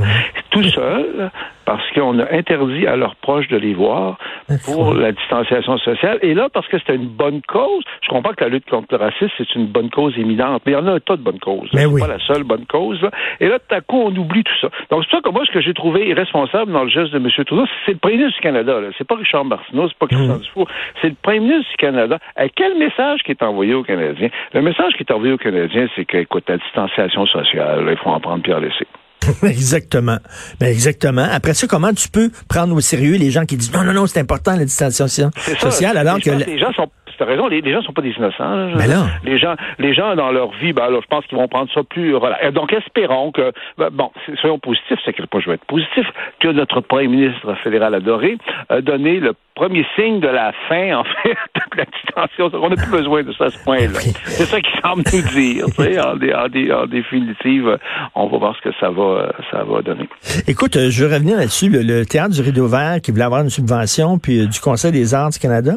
Tout 0.50 0.64
seul, 0.64 1.30
parce 1.66 1.90
qu'on 1.90 2.18
a 2.20 2.32
interdit 2.32 2.86
à 2.86 2.96
leurs 2.96 3.16
proches 3.16 3.48
de 3.48 3.56
les 3.56 3.74
voir 3.74 4.18
pour 4.64 4.94
la 4.94 5.12
distanciation 5.12 5.76
sociale. 5.78 6.18
Et 6.22 6.32
là, 6.32 6.48
parce 6.48 6.66
que 6.68 6.78
c'était 6.78 6.94
une 6.94 7.08
bonne 7.08 7.42
cause, 7.42 7.82
je 8.02 8.08
comprends 8.08 8.32
que 8.32 8.44
la 8.44 8.50
lutte 8.50 8.70
contre 8.70 8.86
le 8.92 8.98
racisme, 8.98 9.32
c'est 9.36 9.54
une 9.56 9.66
bonne 9.66 9.90
cause 9.90 10.16
éminente, 10.16 10.62
mais 10.64 10.72
il 10.72 10.74
y 10.76 10.78
en 10.78 10.86
a 10.86 10.92
un 10.92 11.00
tas 11.00 11.16
de 11.16 11.22
bonnes 11.22 11.40
causes. 11.40 11.68
C'est 11.74 12.00
pas 12.00 12.06
la 12.06 12.20
seule 12.20 12.44
bonne 12.44 12.66
cause. 12.66 13.00
Et 13.40 13.48
là, 13.48 13.58
tout 13.58 13.74
à 13.74 13.80
coup, 13.80 14.00
on 14.00 14.16
oublie 14.16 14.44
tout 14.44 14.54
ça. 14.60 14.68
Donc, 14.90 15.04
c'est 15.04 15.16
ça 15.16 15.20
que 15.20 15.28
moi, 15.30 15.42
ce 15.44 15.52
que 15.52 15.60
j'ai 15.60 15.74
trouvé 15.74 16.08
irresponsable 16.08 16.72
dans 16.72 16.84
le 16.84 16.90
geste 16.90 17.12
de 17.12 17.18
M. 17.18 17.28
Trudeau, 17.44 17.66
c'est 17.84 17.92
le 17.92 17.98
premier 17.98 18.18
ministre 18.18 18.36
du 18.36 18.42
Canada. 18.42 18.80
C'est 18.96 19.06
pas 19.06 19.16
Richard 19.16 19.44
Martineau, 19.44 19.88
c'est 19.88 19.98
pas 19.98 20.06
Christian 20.06 20.36
mmh. 20.36 20.40
Dufour, 20.40 20.68
c'est 21.02 21.08
le 21.08 21.16
premier 21.20 21.40
ministre 21.40 21.70
du 21.72 21.76
Canada. 21.78 22.18
À 22.36 22.48
quel 22.48 22.78
message 22.78 23.22
qui 23.24 23.32
est 23.32 23.42
envoyé 23.42 23.74
aux 23.74 23.82
Canadiens? 23.82 24.28
Le 24.54 24.62
message 24.62 24.92
qui 24.94 25.02
est 25.02 25.12
envoyé 25.12 25.32
aux 25.32 25.38
Canadiens, 25.38 25.88
c'est 25.96 26.04
qu'écoute, 26.04 26.44
la 26.48 26.58
distanciation 26.58 27.26
sociale, 27.26 27.84
il 27.90 27.96
faut 27.96 28.10
en 28.10 28.20
prendre 28.20 28.42
puis 28.42 28.54
en 28.54 28.60
laisser. 28.60 28.86
exactement. 29.42 30.18
Ben 30.60 30.68
exactement. 30.68 31.26
Après 31.30 31.54
ça, 31.54 31.66
comment 31.66 31.92
tu 31.92 32.08
peux 32.08 32.30
prendre 32.48 32.74
au 32.74 32.80
sérieux 32.80 33.16
les 33.16 33.30
gens 33.30 33.44
qui 33.44 33.56
disent 33.56 33.72
non, 33.72 33.84
non, 33.84 33.92
non, 33.92 34.06
c'est 34.06 34.20
important 34.20 34.56
la 34.56 34.64
distanciation 34.64 35.30
sociale, 35.60 35.96
alors 35.96 36.20
que 36.20 36.30
les 36.30 36.58
gens 36.58 36.72
sont 36.72 36.88
tu 37.16 37.22
as 37.22 37.26
raison, 37.26 37.48
les, 37.48 37.62
gens 37.62 37.80
gens 37.80 37.86
sont 37.86 37.92
pas 37.92 38.02
des 38.02 38.10
innocents. 38.10 38.70
Mais 38.76 38.86
là. 38.86 39.06
Les 39.24 39.38
gens, 39.38 39.54
les 39.78 39.94
gens 39.94 40.14
dans 40.16 40.30
leur 40.30 40.50
vie, 40.52 40.72
ben, 40.72 40.84
alors, 40.84 41.02
je 41.02 41.08
pense 41.08 41.26
qu'ils 41.26 41.38
vont 41.38 41.48
prendre 41.48 41.70
ça 41.72 41.82
plus. 41.82 42.12
Voilà. 42.12 42.50
Donc, 42.50 42.72
espérons 42.72 43.32
que, 43.32 43.52
ben, 43.78 43.90
bon, 43.90 44.10
soyons 44.40 44.58
positifs, 44.58 44.98
c'est 45.04 45.12
que 45.12 45.22
pas 45.22 45.40
je 45.40 45.48
vais 45.48 45.54
être 45.54 45.64
positif, 45.64 46.06
que 46.40 46.48
notre 46.48 46.80
premier 46.80 47.08
ministre 47.08 47.54
fédéral 47.62 47.94
adoré 47.94 48.38
a 48.68 48.80
donné 48.80 49.20
le 49.20 49.34
premier 49.54 49.86
signe 49.96 50.20
de 50.20 50.28
la 50.28 50.52
fin, 50.68 50.98
en 50.98 51.04
fait, 51.22 51.30
de 51.30 51.78
la 51.78 51.84
distanciation. 51.84 52.60
On 52.62 52.68
n'a 52.68 52.76
plus 52.76 52.90
besoin 52.90 53.22
de 53.22 53.32
ça 53.32 53.46
à 53.46 53.50
ce 53.50 53.58
point-là. 53.64 53.98
C'est 54.24 54.44
ça 54.44 54.60
qui 54.60 54.70
semble 54.82 55.02
nous 55.12 55.22
dire. 55.32 55.66
Tu 55.66 55.82
sais, 55.82 56.00
en, 56.00 56.12
en, 56.12 56.82
en, 56.82 56.86
définitive, 56.86 57.78
on 58.14 58.28
va 58.28 58.38
voir 58.38 58.56
ce 58.56 58.68
que 58.68 58.74
ça 58.78 58.90
va, 58.90 59.32
ça 59.50 59.64
va 59.64 59.82
donner. 59.82 60.08
Écoute, 60.46 60.76
euh, 60.76 60.90
je 60.90 61.04
veux 61.04 61.12
revenir 61.12 61.38
là-dessus. 61.38 61.68
Le, 61.70 62.04
Théâtre 62.04 62.34
du 62.34 62.42
Rideau 62.42 62.68
Vert 62.68 63.00
qui 63.02 63.10
voulait 63.10 63.24
avoir 63.24 63.40
une 63.40 63.50
subvention, 63.50 64.18
puis 64.18 64.40
euh, 64.40 64.46
du 64.46 64.60
Conseil 64.60 64.92
des 64.92 65.14
arts 65.14 65.30
du 65.30 65.38
Canada 65.38 65.72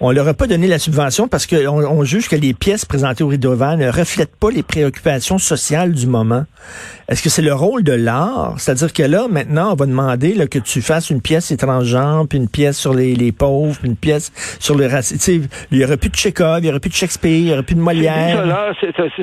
on 0.00 0.12
leur 0.12 0.26
a 0.28 0.34
pas 0.34 0.46
donné 0.46 0.66
la 0.66 0.78
subvention 0.78 1.28
parce 1.28 1.46
qu'on 1.46 1.84
on 1.84 2.04
juge 2.04 2.28
que 2.28 2.36
les 2.36 2.54
pièces 2.54 2.84
présentées 2.84 3.22
au 3.22 3.28
Rideau 3.28 3.54
Vert 3.54 3.76
ne 3.76 3.88
reflètent 3.88 4.38
pas 4.40 4.50
les 4.50 4.62
préoccupations 4.62 5.38
sociales 5.38 5.92
du 5.92 6.06
moment. 6.06 6.44
Est-ce 7.08 7.22
que 7.22 7.28
c'est 7.28 7.42
le 7.42 7.52
rôle 7.52 7.82
de 7.82 7.92
l'art? 7.92 8.54
C'est-à-dire 8.58 8.92
que 8.92 9.02
là, 9.02 9.26
maintenant, 9.28 9.72
on 9.72 9.74
va 9.74 9.86
demander 9.86 10.32
là, 10.32 10.46
que 10.46 10.58
tu 10.58 10.80
fasses 10.80 11.10
une 11.10 11.20
pièce 11.20 11.50
étrangère, 11.50 12.22
puis 12.28 12.38
une 12.38 12.48
pièce 12.48 12.78
sur 12.78 12.94
les, 12.94 13.14
les 13.14 13.32
pauvres, 13.32 13.76
puis 13.78 13.90
une 13.90 13.96
pièce 13.96 14.32
sur 14.60 14.76
le 14.76 14.86
racisme. 14.86 15.48
Il 15.70 15.78
y 15.78 15.84
aurait 15.84 15.96
plus 15.96 16.08
de 16.08 16.14
Tchekhov, 16.14 16.60
il 16.60 16.66
y 16.66 16.70
aurait 16.70 16.80
plus 16.80 16.90
de 16.90 16.94
Shakespeare, 16.94 17.32
il 17.32 17.48
y 17.48 17.52
aurait 17.52 17.62
plus 17.62 17.74
de 17.74 17.80
Molière. 17.80 18.44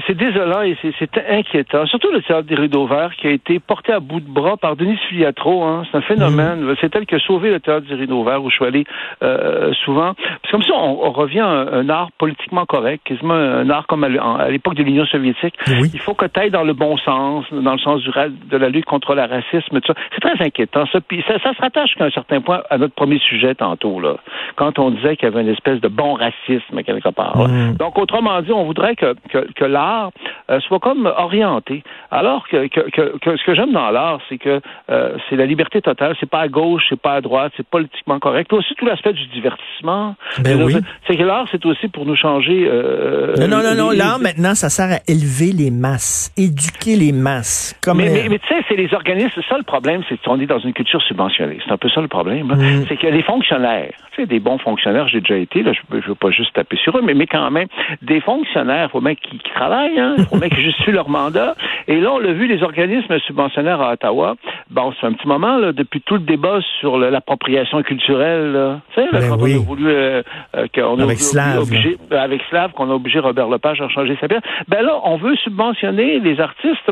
C'est 0.06 0.18
désolant 0.18 0.62
et 0.62 0.78
c'est 1.00 1.10
inquiétant. 1.30 1.86
Surtout 1.88 2.12
le 2.12 2.22
théâtre 2.22 2.48
des 2.48 2.56
Rideaux 2.56 2.88
Verts 2.88 3.16
qui 3.20 3.28
a 3.28 3.32
été 3.32 3.60
porté 3.60 3.94
à 3.94 4.00
bout 4.00 4.20
de 4.20 4.30
bras 4.30 4.58
par 4.58 4.76
Denis 4.76 5.00
Filiatro. 5.10 5.64
Hein. 5.64 5.84
C'est 5.90 5.98
un 5.98 6.02
phénomène. 6.02 6.62
Mm. 6.62 6.76
C'est 6.82 6.96
elle 6.96 7.06
qui 7.06 7.16
a 7.16 7.20
sauvé 7.20 7.50
le 7.50 7.60
théâtre 7.60 7.88
des 7.88 7.96
Rideaux 7.96 8.24
Verts 8.24 8.44
où 8.44 8.50
je 8.50 8.56
suis 8.56 8.66
allé 8.66 8.86
euh, 9.24 9.72
souvent. 9.86 10.14
C'est 10.44 10.52
comme 10.52 10.64
on, 10.74 11.12
revient 11.12 11.40
à 11.40 11.76
un, 11.76 11.90
art 11.90 12.10
politiquement 12.18 12.66
correct, 12.66 13.02
quasiment 13.06 13.34
un 13.34 13.70
art 13.70 13.88
comme 13.88 14.04
à 14.04 14.50
l'époque 14.50 14.76
de 14.76 14.84
l'Union 14.84 15.06
soviétique. 15.06 15.56
Il 15.68 16.00
faut 16.00 16.14
que 16.14 16.26
tu 16.26 16.40
ailles 16.40 16.52
dans 16.52 16.64
le 16.64 16.74
bon 16.74 16.98
sens, 16.98 17.46
dans 17.52 17.74
le 17.74 17.80
sens 17.80 18.02
du, 18.02 18.10
de 18.10 18.58
la 18.58 18.70
lutte 18.70 18.86
contre 18.86 19.16
le 19.16 19.22
racisme. 19.22 19.80
C'est 19.86 20.22
très 20.22 20.46
inquiétant. 20.46 20.86
Ça, 20.92 21.00
Puis 21.02 21.24
ça, 21.28 21.40
se 21.40 21.62
rattache 21.62 21.96
qu'à 21.96 22.06
un 22.06 22.12
certain 22.12 22.42
point 22.42 22.62
à 22.70 22.78
notre 22.78 22.94
premier 22.94 23.20
sujet 23.20 23.56
tantôt, 23.56 24.00
là, 24.00 24.16
quand 24.56 24.80
on 24.80 24.92
disait 24.92 25.16
qu'il 25.16 25.30
y 25.30 25.32
avait 25.32 25.42
une 25.42 25.50
espèce 25.50 25.82
de 25.82 25.88
bon 25.88 26.14
racisme 26.14 26.84
quelque 26.84 27.10
part. 27.10 27.38
Mm. 27.38 27.78
Donc, 27.78 27.98
autrement 27.98 28.42
dit, 28.42 28.52
on 28.52 28.66
voudrait 28.66 28.96
que, 28.96 29.16
que, 29.56 29.66
l'art 29.66 30.12
euh, 30.50 30.60
soit 30.62 30.80
comme 30.80 31.06
orienté. 31.06 31.84
Alors 32.12 32.48
que, 32.48 32.68
que, 32.68 33.18
que 33.18 33.38
ce 33.38 33.44
que 33.44 33.54
j'aime 33.54 33.74
dans 33.74 33.90
l'art, 33.90 34.20
c'est 34.30 34.38
que 34.38 34.62
euh, 34.90 35.18
c'est 35.30 35.36
la 35.36 35.46
liberté 35.46 35.82
totale. 35.82 36.16
C'est 36.20 36.30
pas 36.30 36.42
à 36.42 36.48
gauche, 36.48 36.84
c'est 36.90 37.00
pas 37.00 37.16
à 37.16 37.22
droite, 37.22 37.52
c'est 37.58 37.68
politiquement 37.68 38.20
correct. 38.20 38.52
Aussi 38.54 38.74
tout 38.76 38.86
l'aspect 38.86 39.14
du 39.14 39.26
divertissement. 39.28 40.16
Ben 40.40 40.57
oui. 40.66 40.76
C'est 41.08 41.16
que 41.18 41.24
l'art, 41.24 41.46
c'est 41.52 41.66
aussi 41.66 41.88
pour 41.88 42.06
nous 42.06 42.16
changer. 42.16 42.68
Euh, 42.68 43.36
non, 43.38 43.48
non, 43.48 43.64
non, 43.64 43.76
non. 43.76 43.90
les- 43.92 43.98
L'art, 43.98 44.20
maintenant, 44.20 44.56
ça 44.56 44.70
sert 44.70 44.92
à 44.92 45.00
élever 45.08 45.52
les 45.54 45.72
masses, 45.72 46.32
éduquer 46.38 46.96
les 46.96 47.12
masses. 47.12 47.76
Comme 47.84 47.98
Mais, 47.98 48.10
euh, 48.10 48.14
mais, 48.14 48.30
mais 48.30 48.40
tu 48.40 48.48
sais, 48.48 48.62
c'est 48.68 48.76
les 48.76 48.94
organismes. 48.94 49.32
C'est 49.36 49.46
ça 49.50 49.58
le 49.58 49.64
problème, 49.64 50.02
c'est 50.10 50.22
qu'on 50.22 50.40
est 50.40 50.46
dans 50.46 50.60
une 50.60 50.74
culture 50.74 51.02
subventionnée. 51.02 51.60
C'est 51.66 51.72
un 51.72 51.78
peu 51.78 51.90
ça 51.90 52.02
le 52.02 52.08
problème. 52.08 52.50
là. 52.50 52.56
Mm. 52.56 52.86
C'est 52.90 52.98
que 52.98 53.08
les 53.08 53.24
fonctionnaires, 53.24 53.92
tu 54.14 54.22
sais, 54.22 54.28
des 54.28 54.40
bons 54.40 54.58
fonctionnaires, 54.58 55.08
j'ai 55.08 55.22
déjà 55.22 55.36
été, 55.38 55.64
là, 55.64 55.72
je 55.74 55.96
ne 55.96 56.02
veux 56.02 56.16
pas 56.16 56.32
juste 56.32 56.54
taper 56.54 56.78
sur 56.78 56.98
eux, 56.98 57.02
mais, 57.04 57.14
mais 57.14 57.28
quand 57.28 57.50
même, 57.52 57.68
des 58.02 58.22
fonctionnaires, 58.22 58.90
faut 58.92 59.02
bien 59.02 59.16
qu'ils 59.16 59.40
qu'ils 59.40 59.52
travaillent, 59.54 60.00
hein, 60.00 60.16
faut 60.30 60.38
bien 60.38 60.50
qu'ils 60.50 60.64
justifient 60.64 60.92
leur 60.92 61.10
mandat. 61.10 61.56
Et 61.88 62.00
là, 62.00 62.12
on 62.14 62.20
l'a 62.20 62.34
vu, 62.34 62.48
les 62.48 62.64
organismes 62.64 63.20
subventionnaires 63.28 63.82
à 63.82 63.94
Ottawa, 63.94 64.36
bon, 64.72 64.94
c'est 65.00 65.06
un 65.08 65.14
petit 65.14 65.28
moment, 65.28 65.58
là, 65.58 65.72
depuis 65.74 66.02
tout 66.02 66.16
le 66.16 66.22
débat 66.22 66.60
sur 66.80 66.98
l'appropriation 66.98 67.84
culturelle. 67.84 68.80
Tu 68.96 69.02
sais, 69.02 69.08
Ben 69.12 69.30
quand 69.30 69.38
oui. 69.42 69.56
on 69.58 69.62
a 69.62 69.66
voulu, 69.66 69.88
euh, 69.88 70.24
euh, 70.56 70.68
qu'on 70.74 71.00
Avec 71.00 71.20
Slav, 71.20 71.62
obligé- 71.64 71.98
euh, 72.12 72.18
avec 72.20 72.42
Slav, 72.50 72.72
qu'on 72.72 72.90
a 72.90 72.94
obligé 72.94 73.20
Robert 73.20 73.50
Lepage 73.50 73.82
à 73.82 73.90
changer 73.90 74.18
sa 74.22 74.28
pièce. 74.28 74.42
Ben 74.68 74.82
là, 74.82 75.00
on 75.04 75.18
veut 75.18 75.36
subventionner 75.38 76.20
les 76.20 76.40
artistes 76.40 76.90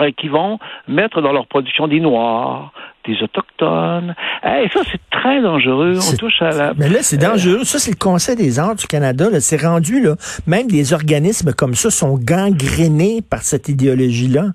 euh, 0.00 0.10
qui 0.16 0.28
vont 0.28 0.58
mettre 0.88 1.20
dans 1.20 1.32
leur 1.32 1.46
production 1.46 1.86
des 1.88 2.00
Noirs, 2.00 2.72
des 3.06 3.22
Autochtones. 3.22 4.14
Et 4.44 4.68
ça, 4.72 4.80
c'est 4.90 5.00
très 5.10 5.40
dangereux. 5.42 5.94
On 5.98 6.16
touche 6.16 6.40
à 6.42 6.50
la... 6.50 6.74
Mais 6.76 6.88
là, 6.88 6.98
c'est 7.02 7.18
dangereux. 7.18 7.64
Ça, 7.64 7.78
c'est 7.78 7.90
le 7.92 7.96
Conseil 7.98 8.36
des 8.36 8.58
arts 8.58 8.76
du 8.76 8.86
Canada. 8.86 9.26
C'est 9.40 9.60
rendu, 9.62 10.00
là. 10.02 10.14
Même 10.46 10.68
des 10.68 10.92
organismes 10.92 11.52
comme 11.52 11.74
ça 11.74 11.90
sont 11.90 12.18
gangrénés 12.18 13.20
par 13.28 13.40
cette 13.42 13.68
idéologie-là. 13.68 14.46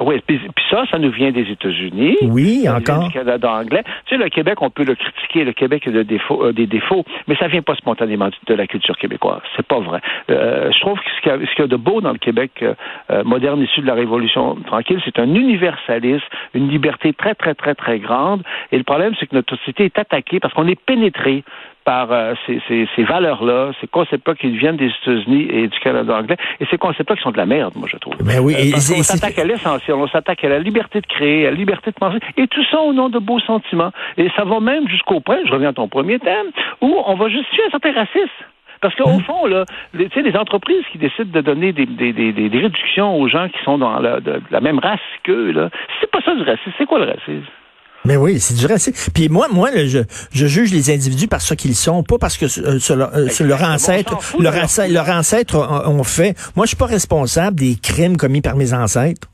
Oui, 0.00 0.20
puis, 0.26 0.38
puis 0.38 0.64
ça, 0.70 0.84
ça 0.90 0.98
nous 0.98 1.10
vient 1.10 1.30
des 1.30 1.50
États-Unis. 1.50 2.16
Oui, 2.22 2.62
Ça 2.64 2.78
nous 2.78 2.84
vient 2.84 2.94
encore. 2.94 3.08
Du 3.08 3.12
Canada 3.12 3.52
anglais. 3.52 3.82
Tu 4.06 4.14
sais, 4.14 4.22
le 4.22 4.28
Québec, 4.28 4.60
on 4.62 4.70
peut 4.70 4.84
le 4.84 4.94
critiquer. 4.94 5.44
Le 5.44 5.52
Québec 5.52 5.86
a 5.88 5.90
de 5.90 6.02
défauts, 6.02 6.44
euh, 6.44 6.52
des 6.52 6.66
défauts, 6.66 7.04
mais 7.26 7.36
ça 7.36 7.48
vient 7.48 7.62
pas 7.62 7.74
spontanément 7.74 8.30
de 8.46 8.54
la 8.54 8.66
culture 8.66 8.96
québécoise. 8.96 9.42
C'est 9.56 9.66
pas 9.66 9.80
vrai. 9.80 10.00
Euh, 10.30 10.70
je 10.72 10.80
trouve 10.80 10.98
que 10.98 11.10
ce 11.16 11.22
qu'il 11.22 11.42
y, 11.42 11.46
qu'il 11.58 11.60
y 11.60 11.62
a 11.62 11.66
de 11.66 11.76
beau 11.76 12.00
dans 12.00 12.12
le 12.12 12.18
Québec 12.18 12.52
euh, 12.62 12.74
euh, 13.10 13.24
moderne 13.24 13.60
issu 13.60 13.80
de 13.80 13.86
la 13.86 13.94
Révolution 13.94 14.56
tranquille, 14.66 15.00
c'est 15.04 15.18
un 15.18 15.34
universalisme, 15.34 16.24
une 16.54 16.68
liberté 16.68 17.12
très, 17.12 17.34
très, 17.34 17.54
très, 17.54 17.74
très 17.74 17.98
grande. 17.98 18.42
Et 18.72 18.78
le 18.78 18.84
problème, 18.84 19.14
c'est 19.18 19.26
que 19.26 19.34
notre 19.34 19.56
société 19.56 19.84
est 19.84 19.98
attaquée 19.98 20.40
parce 20.40 20.54
qu'on 20.54 20.68
est 20.68 20.80
pénétré 20.80 21.44
par 21.88 22.12
euh, 22.12 22.34
ces, 22.44 22.60
ces, 22.68 22.86
ces 22.94 23.02
valeurs-là, 23.04 23.70
ces 23.80 23.86
concepts-là 23.86 24.34
qui 24.34 24.48
viennent 24.50 24.76
des 24.76 24.92
États-Unis 25.02 25.48
et 25.50 25.68
du 25.68 25.78
Canada 25.80 26.18
anglais, 26.18 26.36
et 26.60 26.66
ces 26.70 26.76
concepts-là 26.76 27.16
qui 27.16 27.22
sont 27.22 27.30
de 27.30 27.38
la 27.38 27.46
merde, 27.46 27.72
moi, 27.76 27.88
je 27.90 27.96
trouve. 27.96 28.12
Ben 28.22 28.40
oui, 28.42 28.52
Euh, 28.58 28.76
c'est- 28.76 29.02
s'attaque 29.02 29.38
à 29.38 29.44
l'essentiel, 29.44 29.96
on 29.96 30.06
s'attaque 30.08 30.44
à 30.44 30.50
la 30.50 30.58
liberté 30.58 31.00
de 31.00 31.06
créer, 31.06 31.46
à 31.46 31.50
la 31.50 31.56
liberté 31.56 31.90
de 31.90 31.96
penser, 31.96 32.18
et 32.36 32.46
tout 32.46 32.62
ça 32.70 32.78
au 32.80 32.92
nom 32.92 33.08
de 33.08 33.18
beaux 33.18 33.40
sentiments. 33.40 33.90
Et 34.18 34.28
ça 34.36 34.44
va 34.44 34.60
même 34.60 34.86
jusqu'au 34.88 35.20
point, 35.20 35.38
je 35.46 35.50
reviens 35.50 35.70
à 35.70 35.72
ton 35.72 35.88
premier 35.88 36.18
thème, 36.18 36.48
où 36.82 36.94
on 37.06 37.14
va 37.14 37.28
justifier 37.30 37.64
un 37.68 37.70
certain 37.70 37.92
racisme. 37.92 38.28
Parce 38.82 38.94
Mmh. 38.94 39.02
qu'au 39.02 39.18
fond, 39.20 39.46
là, 39.46 39.64
les, 39.94 40.10
tu 40.10 40.14
sais, 40.20 40.22
les 40.30 40.36
entreprises 40.36 40.84
qui 40.92 40.98
décident 40.98 41.30
de 41.32 41.40
donner 41.40 41.72
des, 41.72 41.86
des, 41.86 42.12
des, 42.12 42.32
des- 42.32 42.50
des 42.50 42.58
réductions 42.60 43.18
aux 43.18 43.28
gens 43.28 43.48
qui 43.48 43.60
sont 43.64 43.78
dans 43.78 43.98
la, 43.98 44.20
de- 44.20 44.32
de 44.32 44.42
la 44.50 44.60
même 44.60 44.78
race 44.78 45.00
qu'eux, 45.24 45.54
c'est 46.00 46.10
pas 46.10 46.20
ça 46.20 46.34
du 46.34 46.42
racisme. 46.42 46.72
C'est 46.76 46.86
quoi 46.86 46.98
le 46.98 47.06
racisme? 47.06 47.48
Mais 48.08 48.16
oui, 48.16 48.40
c'est 48.40 48.54
du 48.54 48.64
racisme. 48.66 49.12
Puis 49.14 49.28
moi, 49.28 49.48
moi, 49.52 49.70
là, 49.70 49.84
je, 49.84 49.98
je 50.32 50.46
juge 50.46 50.72
les 50.72 50.90
individus 50.90 51.28
par 51.28 51.42
ce 51.42 51.52
qu'ils 51.52 51.74
sont, 51.74 52.02
pas 52.02 52.16
parce 52.18 52.38
que 52.38 52.46
euh, 52.46 52.96
leur, 52.96 53.62
euh, 53.62 53.74
ancêtre, 53.74 54.22
fout 54.22 54.40
leur 54.40 54.54
ancêtre, 54.56 54.90
leur 54.90 55.10
ancêtre 55.10 55.56
ont, 55.56 55.98
ont 56.00 56.04
fait. 56.04 56.34
Moi, 56.56 56.64
je 56.64 56.68
suis 56.68 56.76
pas 56.76 56.86
responsable 56.86 57.56
des 57.56 57.76
crimes 57.76 58.16
commis 58.16 58.40
par 58.40 58.56
mes 58.56 58.72
ancêtres. 58.72 59.28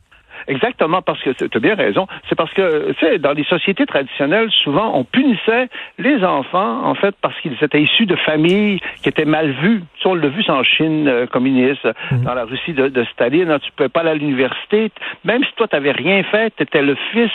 Exactement, 0.49 1.03
parce 1.03 1.23
que 1.23 1.31
tu 1.31 1.49
as 1.57 1.61
bien 1.61 1.77
raison. 1.77 2.07
C'est 2.29 2.35
parce 2.35 2.53
que, 2.53 2.93
tu 2.93 3.07
sais, 3.07 3.19
dans 3.19 3.33
les 3.33 3.45
sociétés 3.45 3.87
traditionnelles, 3.87 4.51
souvent, 4.65 4.91
on 4.99 5.05
punissait 5.05 5.69
les 5.99 6.23
enfants, 6.25 6.85
en 6.85 6.95
fait, 6.97 7.15
parce 7.23 7.39
qu'ils 7.41 7.57
étaient 7.63 7.81
issus 7.81 8.07
de 8.07 8.17
familles 8.17 8.81
qui 9.03 9.09
étaient 9.09 9.25
mal 9.25 9.53
vues. 9.63 9.81
Tu 9.97 10.03
sais, 10.03 10.09
on 10.09 10.15
l'a 10.15 10.29
vu 10.29 10.43
en 10.49 10.65
Chine 10.65 11.07
euh, 11.09 11.27
communiste, 11.27 11.87
dans 12.11 12.35
la 12.35 12.45
Russie 12.45 12.73
de, 12.75 12.89
de 12.89 13.05
Staline. 13.13 13.51
hein, 13.51 13.59
tu 13.61 13.71
ne 13.71 13.77
pouvais 13.77 13.89
pas 13.89 14.01
aller 14.01 14.11
à 14.11 14.15
l'université. 14.15 14.91
Même 15.25 15.45
si 15.45 15.51
toi, 15.57 15.69
tu 15.69 15.77
n'avais 15.77 15.93
rien 15.93 16.25
fait, 16.25 16.53
tu 16.57 16.65
étais 16.65 16.83
le 16.83 16.97
fils 17.13 17.31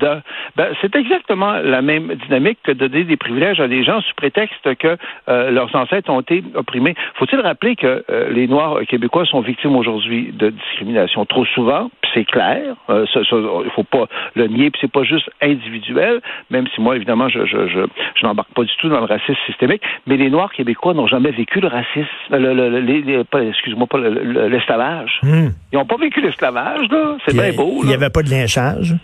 de. 0.00 0.20
Ben, 0.56 0.68
c'est 0.80 0.94
exactement 0.96 1.52
la 1.52 1.82
même 1.82 2.14
dynamique 2.26 2.58
que 2.62 2.72
de 2.72 2.86
donner 2.86 3.04
des 3.04 3.16
privilèges 3.16 3.60
à 3.60 3.68
des 3.68 3.82
gens 3.84 4.00
sous 4.02 4.14
prétexte 4.14 4.74
que 4.76 4.96
euh, 5.28 5.50
leurs 5.50 5.74
ancêtres 5.74 6.10
ont 6.10 6.20
été 6.20 6.42
opprimés. 6.54 6.94
Faut-il 7.14 7.40
rappeler 7.40 7.76
que 7.76 8.04
euh, 8.10 8.30
les 8.30 8.46
Noirs 8.46 8.78
québécois 8.88 9.24
sont 9.26 9.40
victimes 9.40 9.76
aujourd'hui 9.76 10.32
de 10.32 10.50
discrimination? 10.50 11.24
Trop 11.24 11.44
souvent, 11.46 11.90
puis 12.02 12.10
c'est 12.14 12.24
clair. 12.24 12.74
Euh, 12.90 13.06
il 13.14 13.70
faut 13.74 13.84
pas 13.84 14.06
le 14.34 14.46
nier, 14.48 14.70
puis 14.70 14.80
c'est 14.82 14.92
pas 14.92 15.04
juste 15.04 15.30
individuel, 15.40 16.20
même 16.50 16.66
si 16.74 16.80
moi, 16.80 16.96
évidemment, 16.96 17.28
je, 17.28 17.44
je, 17.46 17.68
je, 17.68 17.80
je 18.14 18.26
n'embarque 18.26 18.52
pas 18.54 18.64
du 18.64 18.72
tout 18.80 18.88
dans 18.88 19.00
le 19.00 19.06
racisme 19.06 19.38
systémique, 19.46 19.82
mais 20.06 20.16
les 20.16 20.30
Noirs 20.30 20.52
québécois 20.52 20.94
n'ont 20.94 21.06
jamais 21.06 21.30
vécu 21.30 21.60
le 21.60 21.68
racisme, 21.68 22.06
le, 22.30 22.38
le, 22.54 22.68
le- 22.70 22.80
les- 22.80 23.02
les- 23.02 23.24
pas, 23.24 23.42
excuse-moi, 23.42 23.86
pas 23.86 23.98
le- 23.98 24.10
le- 24.22 24.48
l'esclavage. 24.48 25.18
Hmm. 25.22 25.48
Ils 25.72 25.76
n'ont 25.78 25.86
pas 25.86 25.96
vécu 25.96 26.20
l'esclavage, 26.20 26.88
là. 26.90 27.16
C'est 27.26 27.34
bien 27.34 27.52
beau. 27.52 27.80
Il 27.82 27.88
n'y 27.88 27.94
avait 27.94 28.10
pas 28.10 28.22
de 28.22 28.30
lynchage. 28.30 28.94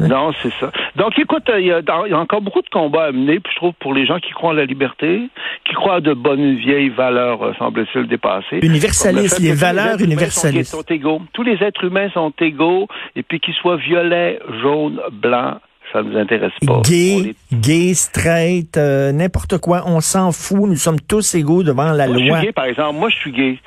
Non, 0.00 0.32
c'est 0.42 0.52
ça. 0.60 0.70
Donc, 0.96 1.18
écoute, 1.18 1.48
euh, 1.48 1.60
il 1.60 1.66
y, 1.66 1.72
a, 1.72 1.82
dans- 1.82 2.04
il 2.04 2.10
y 2.10 2.14
a 2.14 2.18
encore 2.18 2.40
beaucoup 2.42 2.62
de 2.62 2.68
combats 2.68 3.06
à 3.06 3.12
mener, 3.12 3.40
puis 3.40 3.52
je 3.52 3.56
trouve 3.56 3.72
pour 3.80 3.94
les 3.94 4.06
gens 4.06 4.18
qui 4.18 4.30
croient 4.32 4.50
en 4.50 4.54
la 4.54 4.64
liberté, 4.64 5.22
qui 5.64 5.74
croient 5.74 5.96
à 5.96 6.00
de 6.00 6.12
bonnes 6.14 6.56
vieilles 6.56 6.90
valeurs, 6.90 7.42
euh, 7.42 7.52
semble-t-il, 7.58 8.06
dépassées. 8.06 8.60
Universaliste, 8.62 9.36
Comme 9.36 9.44
le 9.44 9.50
les 9.50 9.54
valeurs 9.56 9.96
humains 9.96 10.04
universalistes. 10.04 10.70
Sont, 10.70 10.78
sont 10.78 10.94
égaux. 10.94 11.22
Tous 11.32 11.42
les 11.42 11.62
êtres 11.62 11.84
humains 11.84 12.10
sont 12.10 12.32
égaux, 12.40 12.88
et 13.14 13.22
puis 13.22 13.40
qu'ils 13.40 13.54
soient 13.54 13.76
violets, 13.76 14.38
jaunes, 14.62 15.00
blancs, 15.12 15.58
ça 15.92 16.02
ne 16.02 16.10
nous 16.10 16.18
intéresse 16.18 16.52
pas. 16.66 16.80
Gay, 16.84 17.30
est- 17.30 17.54
gay, 17.54 17.94
straight, 17.94 18.76
euh, 18.76 19.12
n'importe 19.12 19.58
quoi, 19.58 19.82
on 19.86 20.00
s'en 20.00 20.32
fout. 20.32 20.68
Nous 20.68 20.74
sommes 20.74 21.00
tous 21.00 21.36
égaux 21.36 21.62
devant 21.62 21.92
la 21.92 22.08
Moi, 22.08 22.18
je 22.18 22.24
loi. 22.26 22.38
suis 22.38 22.46
gay, 22.48 22.52
par 22.52 22.64
exemple. 22.64 22.98
Moi, 22.98 23.08
je 23.08 23.16
suis 23.16 23.30
gay. 23.30 23.58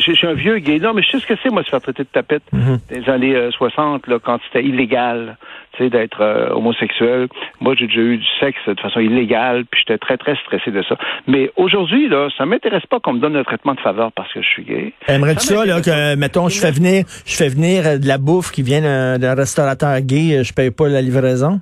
Je 0.00 0.12
suis 0.12 0.26
un 0.26 0.32
vieux 0.32 0.58
gay. 0.60 0.78
Non, 0.78 0.94
mais 0.94 1.02
je 1.02 1.10
sais 1.10 1.20
ce 1.20 1.26
que 1.26 1.34
c'est, 1.42 1.50
moi, 1.50 1.62
se 1.62 1.68
faire 1.68 1.82
traiter 1.82 2.04
de 2.04 2.08
tapette 2.10 2.42
dans 2.52 2.78
les 2.90 3.08
années 3.10 3.34
euh, 3.36 3.50
60, 3.50 4.06
là, 4.06 4.18
quand 4.18 4.38
c'était 4.46 4.66
illégal, 4.66 5.36
tu 5.78 5.90
d'être 5.90 6.20
euh, 6.20 6.50
homosexuel. 6.50 7.28
Moi, 7.60 7.74
j'ai 7.76 7.86
déjà 7.86 8.00
eu 8.00 8.18
du 8.18 8.26
sexe 8.40 8.58
de 8.66 8.78
façon 8.80 9.00
illégale, 9.00 9.64
puis 9.70 9.80
j'étais 9.80 9.98
très, 9.98 10.16
très 10.16 10.36
stressé 10.36 10.70
de 10.70 10.82
ça. 10.82 10.96
Mais 11.26 11.50
aujourd'hui, 11.56 12.08
là, 12.08 12.28
ça 12.36 12.44
m'intéresse 12.46 12.86
pas 12.86 13.00
qu'on 13.00 13.14
me 13.14 13.20
donne 13.20 13.36
un 13.36 13.44
traitement 13.44 13.74
de 13.74 13.80
faveur 13.80 14.12
parce 14.12 14.32
que 14.32 14.42
je 14.42 14.48
suis 14.48 14.64
gay. 14.64 14.92
Aimerais-tu 15.06 15.46
Ça 15.46 15.56
ça, 15.56 15.64
là, 15.64 15.80
que, 15.80 16.16
mettons, 16.16 16.48
je 16.48 16.60
fais 16.60 16.72
venir, 16.72 17.04
je 17.26 17.36
fais 17.36 17.48
venir 17.48 17.86
euh, 17.86 17.98
de 17.98 18.06
la 18.06 18.18
bouffe 18.18 18.50
qui 18.50 18.62
vient 18.62 18.80
d'un 18.80 19.18
d'un 19.18 19.34
restaurateur 19.34 20.00
gay, 20.00 20.38
euh, 20.38 20.42
je 20.42 20.52
paye 20.52 20.70
pas 20.70 20.88
la 20.88 21.02
livraison? 21.02 21.60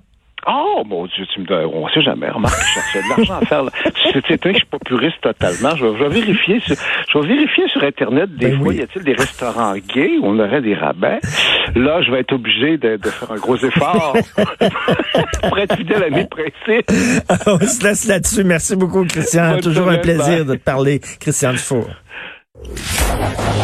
Oh, 0.79 0.85
mon 0.85 1.07
Dieu, 1.07 1.25
tu 1.33 1.41
me 1.41 1.47
donnes, 1.47 1.65
on 1.73 1.89
sait 1.89 2.03
jamais. 2.03 2.29
Remarque, 2.29 2.55
je 2.61 2.75
cherchais 2.75 3.03
de 3.03 3.09
l'argent 3.09 3.39
à 3.41 3.47
faire. 3.47 3.63
C'est 4.13 4.21
vrai 4.29 4.37
que 4.39 4.53
je 4.53 4.57
suis 4.57 4.67
pas 4.67 4.79
puriste 4.79 5.21
totalement. 5.23 5.75
Je 5.75 5.87
vais, 5.87 5.99
je 5.99 6.05
vais 6.05 6.21
vérifier 6.21 6.61
sur, 6.61 6.77
je 7.11 7.19
vais 7.19 7.29
vérifier 7.29 7.65
sur 7.69 7.83
Internet 7.83 8.35
des 8.37 8.49
Ben 8.49 8.59
fois, 8.59 8.69
oui. 8.69 8.77
y 8.77 8.83
a-t-il 8.83 9.03
des 9.03 9.15
restaurants 9.15 9.75
gays 9.77 10.19
où 10.21 10.27
on 10.27 10.39
aurait 10.39 10.61
des 10.61 10.75
rabais? 10.75 11.19
Là, 11.75 12.03
je 12.03 12.13
vais 12.13 12.21
être 12.21 12.33
obligé 12.35 12.77
de, 12.77 12.97
de 12.97 13.09
faire 13.09 13.33
un 13.33 13.37
gros 13.37 13.57
effort 13.57 14.17
pour 15.43 15.59
être 15.59 15.77
fidèle 15.77 16.03
à 16.05 16.11
mes 16.11 16.27
principes. 16.27 16.91
On 17.47 17.59
se 17.59 17.83
laisse 17.83 18.07
là-dessus. 18.07 18.45
Merci 18.45 18.77
beaucoup, 18.77 19.03
Christian. 19.07 19.53
Bonne 19.53 19.61
Toujours 19.61 19.89
un 19.89 19.99
plaisir 19.99 20.45
de 20.45 20.57
te 20.57 20.63
parler, 20.63 21.01
Christian 21.21 21.53
Dufour. 21.53 21.87